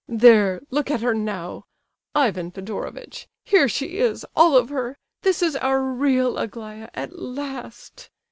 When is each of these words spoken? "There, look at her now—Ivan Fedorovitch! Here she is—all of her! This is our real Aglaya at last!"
"There, 0.07 0.61
look 0.71 0.89
at 0.89 1.01
her 1.01 1.13
now—Ivan 1.13 2.49
Fedorovitch! 2.49 3.27
Here 3.43 3.69
she 3.69 3.99
is—all 3.99 4.57
of 4.57 4.69
her! 4.69 4.97
This 5.21 5.43
is 5.43 5.55
our 5.55 5.83
real 5.83 6.39
Aglaya 6.39 6.89
at 6.95 7.19
last!" 7.19 8.09